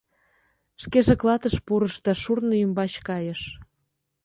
[0.81, 3.41] Шкеже клатыш пурыш да шурно ӱмбач кайыш.